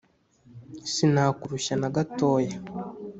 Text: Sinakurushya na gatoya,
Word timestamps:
Sinakurushya 0.91 1.73
na 1.81 1.89
gatoya, 1.95 2.55